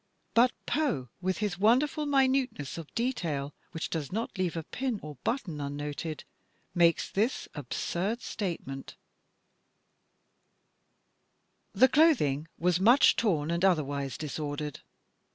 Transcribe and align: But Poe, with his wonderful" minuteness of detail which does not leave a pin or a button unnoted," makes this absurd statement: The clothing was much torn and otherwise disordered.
But 0.33 0.51
Poe, 0.65 1.09
with 1.21 1.37
his 1.37 1.59
wonderful" 1.59 2.07
minuteness 2.07 2.79
of 2.79 2.91
detail 2.95 3.53
which 3.71 3.87
does 3.87 4.11
not 4.11 4.35
leave 4.35 4.57
a 4.57 4.63
pin 4.63 4.99
or 5.03 5.11
a 5.11 5.23
button 5.23 5.61
unnoted," 5.61 6.23
makes 6.73 7.07
this 7.11 7.47
absurd 7.53 8.23
statement: 8.23 8.95
The 11.75 11.87
clothing 11.87 12.47
was 12.57 12.79
much 12.79 13.15
torn 13.15 13.51
and 13.51 13.63
otherwise 13.63 14.17
disordered. 14.17 14.79